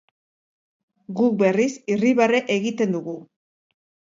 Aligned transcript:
Guk, 1.19 1.35
berriz, 1.43 1.69
irribarre 1.97 2.41
egiten 2.57 2.99
dugu. 2.99 3.15